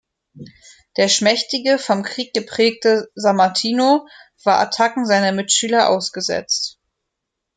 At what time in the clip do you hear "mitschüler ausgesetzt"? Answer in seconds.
5.31-6.79